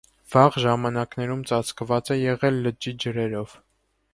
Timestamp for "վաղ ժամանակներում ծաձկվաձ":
0.35-2.11